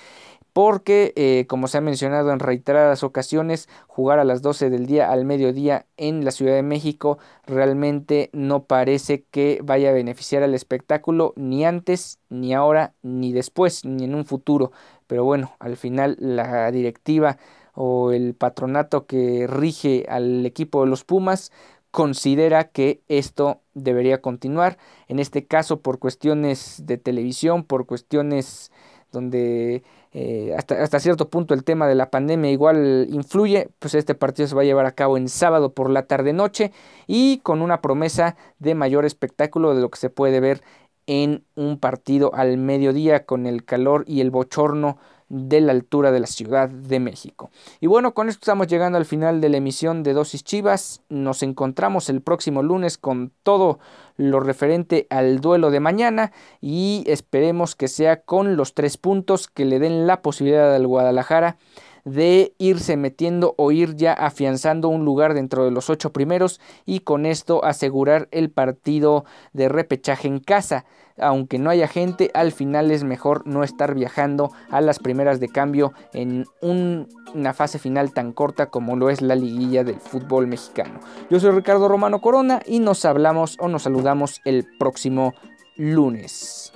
porque, 0.53 1.13
eh, 1.15 1.45
como 1.47 1.67
se 1.67 1.77
ha 1.77 1.81
mencionado 1.81 2.31
en 2.31 2.39
reiteradas 2.39 3.03
ocasiones, 3.03 3.69
jugar 3.87 4.19
a 4.19 4.25
las 4.25 4.41
12 4.41 4.69
del 4.69 4.85
día 4.85 5.11
al 5.11 5.25
mediodía 5.25 5.85
en 5.97 6.25
la 6.25 6.31
Ciudad 6.31 6.55
de 6.55 6.63
México 6.63 7.19
realmente 7.45 8.29
no 8.33 8.65
parece 8.65 9.23
que 9.31 9.61
vaya 9.63 9.89
a 9.89 9.93
beneficiar 9.93 10.43
al 10.43 10.53
espectáculo 10.53 11.33
ni 11.37 11.63
antes, 11.63 12.19
ni 12.29 12.53
ahora, 12.53 12.93
ni 13.01 13.31
después, 13.31 13.85
ni 13.85 14.03
en 14.03 14.15
un 14.15 14.25
futuro. 14.25 14.71
Pero 15.07 15.23
bueno, 15.23 15.55
al 15.59 15.77
final 15.77 16.17
la 16.19 16.69
directiva 16.71 17.37
o 17.73 18.11
el 18.11 18.33
patronato 18.35 19.05
que 19.05 19.47
rige 19.47 20.05
al 20.09 20.45
equipo 20.45 20.83
de 20.83 20.89
los 20.89 21.03
Pumas 21.03 21.51
considera 21.91 22.69
que 22.69 23.01
esto 23.09 23.61
debería 23.73 24.21
continuar, 24.21 24.77
en 25.07 25.19
este 25.19 25.45
caso 25.45 25.81
por 25.81 25.99
cuestiones 25.99 26.83
de 26.85 26.97
televisión, 26.97 27.63
por 27.63 27.85
cuestiones 27.85 28.71
donde 29.11 29.83
eh, 30.13 30.53
hasta, 30.57 30.81
hasta, 30.81 30.99
cierto 30.99 31.29
punto 31.29 31.53
el 31.53 31.65
tema 31.65 31.87
de 31.87 31.95
la 31.95 32.09
pandemia 32.09 32.49
igual 32.49 33.07
influye, 33.09 33.69
pues 33.79 33.93
este 33.93 34.15
partido 34.15 34.47
se 34.47 34.55
va 34.55 34.61
a 34.61 34.65
llevar 34.65 34.85
a 34.85 34.95
cabo 34.95 35.17
en 35.17 35.27
sábado 35.27 35.73
por 35.73 35.89
la 35.89 36.07
tarde 36.07 36.33
noche 36.33 36.71
y 37.07 37.39
con 37.39 37.61
una 37.61 37.81
promesa 37.81 38.37
de 38.59 38.73
mayor 38.73 39.05
espectáculo 39.05 39.75
de 39.75 39.81
lo 39.81 39.89
que 39.89 39.99
se 39.99 40.09
puede 40.09 40.39
ver 40.39 40.61
en 41.07 41.43
un 41.55 41.77
partido 41.77 42.33
al 42.33 42.57
mediodía 42.57 43.25
con 43.25 43.45
el 43.45 43.65
calor 43.65 44.05
y 44.07 44.21
el 44.21 44.31
bochorno 44.31 44.97
de 45.31 45.61
la 45.61 45.71
altura 45.71 46.11
de 46.11 46.19
la 46.19 46.27
Ciudad 46.27 46.67
de 46.67 46.99
México. 46.99 47.51
Y 47.79 47.87
bueno, 47.87 48.13
con 48.13 48.27
esto 48.27 48.41
estamos 48.41 48.67
llegando 48.67 48.97
al 48.97 49.05
final 49.05 49.39
de 49.39 49.47
la 49.47 49.57
emisión 49.57 50.03
de 50.03 50.11
Dosis 50.11 50.43
Chivas. 50.43 51.01
Nos 51.07 51.41
encontramos 51.41 52.09
el 52.09 52.21
próximo 52.21 52.61
lunes 52.61 52.97
con 52.97 53.31
todo 53.43 53.79
lo 54.17 54.41
referente 54.41 55.07
al 55.09 55.39
duelo 55.39 55.71
de 55.71 55.79
mañana 55.79 56.33
y 56.59 57.05
esperemos 57.07 57.75
que 57.75 57.87
sea 57.87 58.23
con 58.23 58.57
los 58.57 58.73
tres 58.73 58.97
puntos 58.97 59.47
que 59.47 59.63
le 59.63 59.79
den 59.79 60.05
la 60.05 60.21
posibilidad 60.21 60.75
al 60.75 60.85
Guadalajara 60.85 61.57
de 62.05 62.53
irse 62.57 62.97
metiendo 62.97 63.55
o 63.57 63.71
ir 63.71 63.95
ya 63.95 64.13
afianzando 64.13 64.89
un 64.89 65.05
lugar 65.05 65.33
dentro 65.33 65.65
de 65.65 65.71
los 65.71 65.89
ocho 65.89 66.11
primeros 66.11 66.59
y 66.85 67.01
con 67.01 67.25
esto 67.25 67.63
asegurar 67.63 68.27
el 68.31 68.49
partido 68.49 69.25
de 69.53 69.69
repechaje 69.69 70.27
en 70.27 70.39
casa. 70.39 70.85
Aunque 71.17 71.59
no 71.59 71.69
haya 71.69 71.87
gente, 71.87 72.31
al 72.33 72.51
final 72.51 72.89
es 72.89 73.03
mejor 73.03 73.45
no 73.45 73.63
estar 73.63 73.93
viajando 73.93 74.51
a 74.69 74.81
las 74.81 74.97
primeras 74.97 75.39
de 75.39 75.49
cambio 75.49 75.93
en 76.13 76.45
una 76.61 77.53
fase 77.53 77.79
final 77.79 78.13
tan 78.13 78.31
corta 78.31 78.67
como 78.67 78.95
lo 78.95 79.09
es 79.09 79.21
la 79.21 79.35
liguilla 79.35 79.83
del 79.83 79.99
fútbol 79.99 80.47
mexicano. 80.47 80.99
Yo 81.29 81.39
soy 81.39 81.51
Ricardo 81.51 81.87
Romano 81.87 82.21
Corona 82.21 82.61
y 82.65 82.79
nos 82.79 83.05
hablamos 83.05 83.57
o 83.59 83.67
nos 83.67 83.83
saludamos 83.83 84.41
el 84.45 84.65
próximo 84.79 85.33
lunes. 85.75 86.73